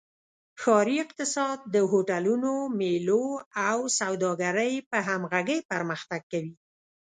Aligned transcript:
ښاري 0.61 0.95
اقتصاد 1.05 1.57
د 1.73 1.75
هوټلونو، 1.91 2.53
میلو 2.79 3.25
او 3.69 3.77
سوداګرۍ 3.99 4.73
په 4.89 4.97
همغږۍ 5.07 5.59
پرمختګ 5.71 6.21
کوي. 6.31 6.53